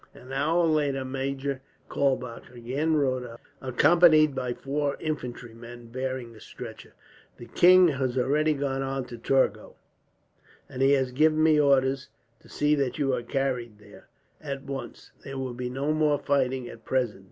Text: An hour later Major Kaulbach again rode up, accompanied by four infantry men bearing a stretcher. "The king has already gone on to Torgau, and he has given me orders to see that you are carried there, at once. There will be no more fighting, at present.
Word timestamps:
An 0.15 0.33
hour 0.33 0.65
later 0.65 1.05
Major 1.05 1.61
Kaulbach 1.87 2.49
again 2.55 2.95
rode 2.95 3.23
up, 3.23 3.39
accompanied 3.61 4.33
by 4.33 4.51
four 4.51 4.97
infantry 4.99 5.53
men 5.53 5.89
bearing 5.91 6.33
a 6.35 6.39
stretcher. 6.39 6.93
"The 7.37 7.45
king 7.45 7.89
has 7.89 8.17
already 8.17 8.53
gone 8.55 8.81
on 8.81 9.05
to 9.05 9.19
Torgau, 9.19 9.75
and 10.67 10.81
he 10.81 10.93
has 10.93 11.11
given 11.11 11.43
me 11.43 11.59
orders 11.61 12.09
to 12.39 12.49
see 12.49 12.73
that 12.73 12.97
you 12.97 13.13
are 13.13 13.21
carried 13.21 13.77
there, 13.77 14.07
at 14.41 14.63
once. 14.63 15.11
There 15.23 15.37
will 15.37 15.53
be 15.53 15.69
no 15.69 15.93
more 15.93 16.17
fighting, 16.17 16.67
at 16.67 16.83
present. 16.83 17.19